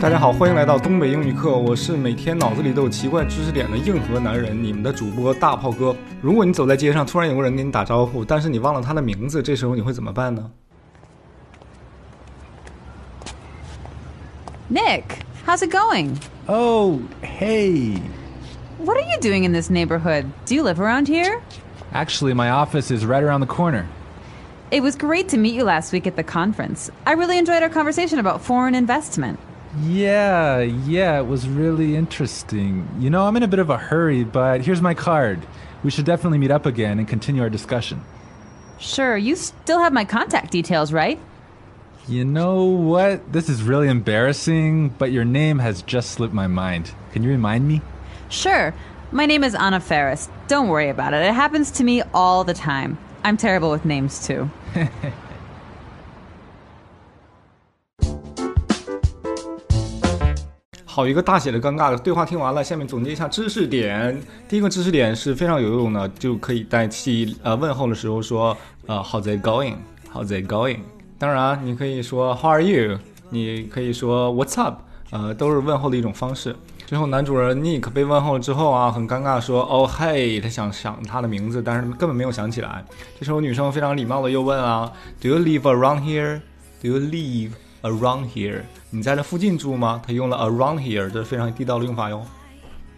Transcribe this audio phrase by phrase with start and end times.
[0.00, 5.96] 大家好，欢迎来到东北英语课，我是每天脑子里都有奇怪知识点的硬核男人，你们的主播大炮哥。
[6.20, 10.50] 如果你走在街上，突然有个人跟你打招呼，但是你忘了他的名字，这时候你会怎么办呢？
[14.70, 15.02] Nick,
[15.46, 16.16] how's it going?
[16.46, 17.98] Oh, hey.
[18.78, 20.26] What are you doing in this neighborhood?
[20.44, 21.40] Do you live around here?
[21.92, 23.86] Actually, my office is right around the corner.
[24.70, 26.90] It was great to meet you last week at the conference.
[27.06, 29.38] I really enjoyed our conversation about foreign investment.
[29.79, 32.87] Yeah, yeah, it was really interesting.
[32.99, 35.45] You know, I'm in a bit of a hurry, but here's my card.
[35.83, 38.03] We should definitely meet up again and continue our discussion.
[38.79, 41.19] Sure, you still have my contact details, right?
[42.07, 43.31] You know what?
[43.31, 46.91] This is really embarrassing, but your name has just slipped my mind.
[47.13, 47.81] Can you remind me?
[48.29, 48.73] Sure.
[49.11, 50.29] My name is Anna Ferris.
[50.47, 51.21] Don't worry about it.
[51.21, 52.97] It happens to me all the time.
[53.23, 54.49] I'm terrible with names, too.
[60.93, 64.21] 好一个大写的尴尬的对话听完了，下面总结一下知识点。
[64.49, 70.79] 第一个知识点是非常有用的，就可以代替呃问候的时候说呃 How's it going？How's it going？
[71.17, 72.99] 当然你可以说 How are you？
[73.29, 74.81] 你可以说 What's up？
[75.11, 76.53] 呃，都是问候的一种方式。
[76.85, 82.83] 最后男主人 Nick 被问候了之后啊，很尴尬说哦嘿，他想想他的名字，但是根本没有想起来。
[83.17, 87.51] 这时候女生非常礼貌的又问啊，Do you live around here？Do you live
[87.83, 88.61] around here？
[88.89, 90.01] 你在这附近住吗？
[90.05, 92.21] 他用了 around here，这是非常地道的用法哟。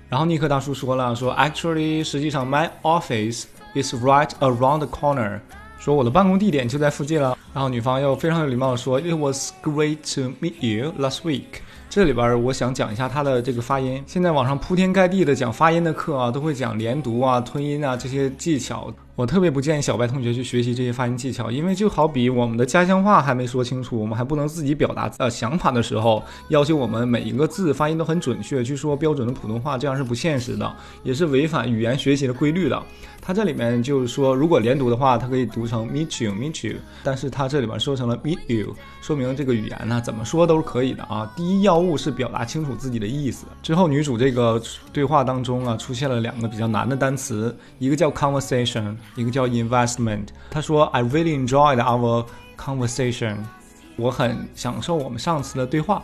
[0.09, 5.39] 然后尼克大叔说了，说 Actually，实际上 my office is right around the corner，
[5.79, 7.37] 说我的办公地点就在附近了。
[7.53, 11.61] 然后女方又非常有礼貌的说，It was great to meet you last week。
[11.89, 14.03] 这里边我想讲一下它的这个发音。
[14.07, 18.91] 现在网上铺天盖地的讲发音的课啊，都会讲连读啊、吞音啊这些技巧。
[19.15, 32.81] 我特别不建议小白同学去学习这些发音技巧，因为就好比我们的家乡话还没说清楚，我们还不能自己表达呃想法的时候，要求我们每一个字发音都很准确，去说标准的普通话，这样是不现实的，也是违反语言学习的规律的。
[33.25, 41.31] 它这里面就是说，如果连读的话，它可以读成 meet you，meet you，但是它这里边说成了 meet you，说明这个语言呢怎么说都是可以的啊。
[41.35, 43.45] 第一要务是表达清楚自己的意思。
[43.61, 44.61] 之后女主这个
[44.91, 50.27] 对话当中啊，出现了两个比较难的单词，一个叫 conversation，一个叫 investment。
[50.49, 52.25] 他说 I really enjoyed our
[52.57, 53.37] conversation，
[53.95, 56.03] 我很享受我们上次的对话。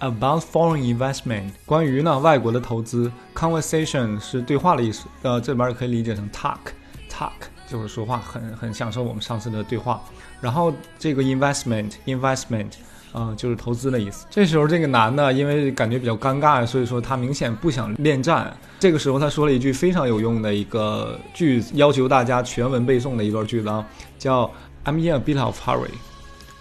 [0.00, 7.30] About foreign investment，关于呢外国的投资，conversation 是对话的意思，呃，这里边可以理解成 talk，talk
[7.70, 10.02] 就是说话，很很享受我们上次的对话。
[10.40, 12.72] 然后这个 investment，investment，
[13.12, 14.26] 呃，就是投资的意思。
[14.28, 18.52] 这时候这个男的因为感觉比较尴尬，所以说他明显不想恋战。
[18.80, 23.86] 这个时候他说了一句非常有用的一个句子，要求大家全文背诵的一段句子啊，
[24.18, 24.50] 叫
[24.84, 25.90] I'm in a bit of hurry。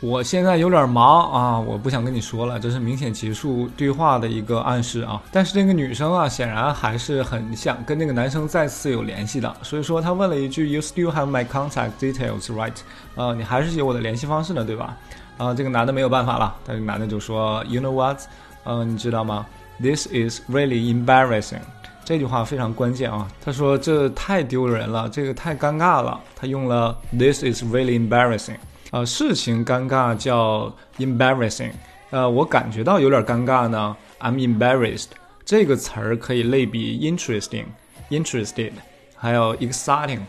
[0.01, 5.21] 我现在有点忙啊，我不想跟你说了，这是明显结束对话的一个暗示啊。
[5.29, 12.75] 但是这个女生啊，显然还是很想跟那个男生再次有联系的，所以说她问了一句：“You still have my contact details, right？”
[13.15, 14.95] 呃，你还是有我的联系方式的，对吧？
[15.37, 18.21] 啊，这个男的没有办法了，但是男的就说：“You know what？
[18.63, 19.45] 呃，你知道吗
[19.81, 21.59] ？This is really embarrassing。”
[22.05, 23.27] 这句话非常关键啊。
[23.43, 28.55] 他说：“这太丢人了，这个太尴尬了。”他用了 “This is really embarrassing。”
[28.91, 31.71] 呃，事情尴尬叫 embarrassing，
[32.09, 35.09] 呃，我感觉到有点尴尬呢，I'm embarrassed。
[35.45, 38.71] 这个词儿可以类比 interesting，interested，
[39.15, 40.21] 还有 exciting，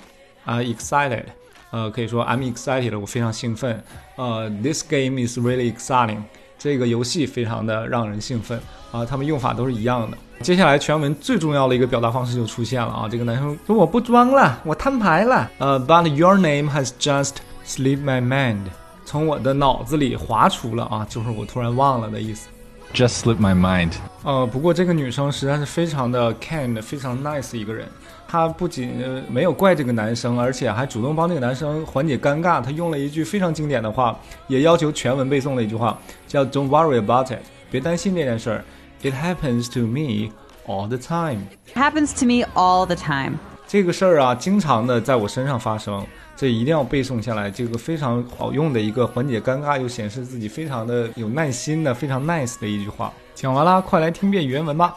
[0.45, 1.25] 啊、excited，
[1.71, 3.83] 呃，可以说 I'm excited，我非常兴奋。
[4.17, 6.19] 呃，this game is really exciting，
[6.59, 8.61] 这个游戏非常的让人兴奋
[8.93, 10.19] 啊，他们用法都是一样的。
[10.43, 15.51] 接下来全文最重要的一个表达方式就出现了啊，这个男生说我不装了，我摊牌了。
[15.57, 18.62] 呃，But your name has just Slip my mind，
[19.06, 22.48] 从我的脑子里划除了啊，就是我突然忘了的意思。
[22.94, 23.92] Just slipped my mind.
[24.24, 27.88] 呃，不过这个女生实在是非常的 kind，非常 nice 一个人。
[28.28, 32.62] 她不仅呃没有怪这个男生，而且还主动帮这个男生缓解尴尬。
[32.62, 34.18] 她用了一句非常经典的话，
[34.48, 35.98] 也要求全文背诵的一句话，
[36.28, 37.40] 叫 "Don't worry about it"，
[37.70, 38.64] 别担心这件事儿。
[39.02, 40.32] It happens to me
[40.66, 41.48] all the time。
[41.74, 43.34] Happens to me all the time.
[43.71, 47.49] 这个事儿啊，经常的在我身上发生，这一定要背诵下来。
[47.49, 53.13] 这个非常好用的一个缓解尴尬又显示自己非常的有耐心的、非常 nice 的一句话。
[53.33, 54.97] 讲完啦，快来听遍原文吧。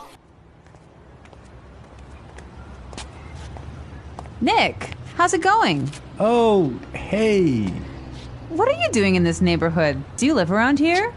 [4.42, 4.74] Nick,
[5.16, 5.88] how's it going?
[6.18, 7.70] Oh, hey.
[8.50, 9.98] What are you doing in this neighborhood?
[10.18, 11.14] Do you live around here?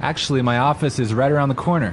[0.00, 1.92] Actually, my office is right around the corner.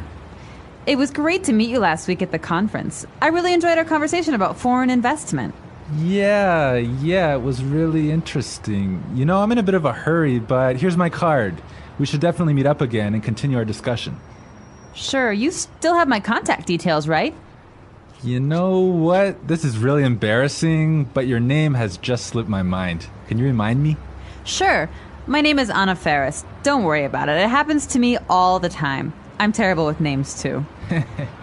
[0.87, 3.05] It was great to meet you last week at the conference.
[3.21, 5.53] I really enjoyed our conversation about foreign investment.
[5.97, 9.03] Yeah, yeah, it was really interesting.
[9.13, 11.61] You know, I'm in a bit of a hurry, but here's my card.
[11.99, 14.17] We should definitely meet up again and continue our discussion.
[14.93, 17.35] Sure, you still have my contact details, right?
[18.23, 19.45] You know what?
[19.45, 23.07] This is really embarrassing, but your name has just slipped my mind.
[23.27, 23.97] Can you remind me?
[24.45, 24.89] Sure.
[25.27, 26.45] My name is Anna Ferris.
[26.63, 27.35] Don't worry about it.
[27.35, 29.11] It happens to me all the time.
[29.39, 30.65] I'm terrible with names, too.